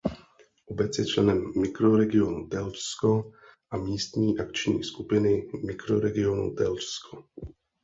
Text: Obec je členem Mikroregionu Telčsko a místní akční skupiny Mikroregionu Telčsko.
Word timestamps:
Obec 0.73 0.99
je 0.99 1.05
členem 1.05 1.53
Mikroregionu 1.57 2.47
Telčsko 2.47 3.31
a 3.71 3.77
místní 3.77 4.39
akční 4.39 4.83
skupiny 4.83 5.47
Mikroregionu 5.65 6.53
Telčsko. 6.55 7.23